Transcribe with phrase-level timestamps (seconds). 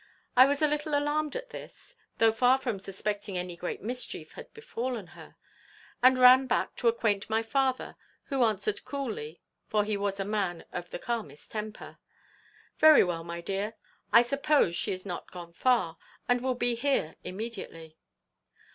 [0.35, 4.51] I was a little alarmed at this (though far from suspecting any great mischief had
[4.51, 5.35] befallen her),
[6.01, 10.65] and ran back to acquaint my father, who answered coolly (for he was a man
[10.71, 11.99] of the calmest temper),
[12.79, 13.75] 'Very well, my dear,
[14.11, 17.99] I suppose she is not gone far, and will be here immediately.